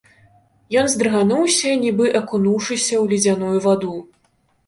Ён 0.79 0.87
здрыгануўся, 0.93 1.73
нібы 1.83 2.05
акунуўшыся 2.21 2.83
ў 2.85 3.03
ледзяную 3.11 3.57
ваду. 3.67 3.93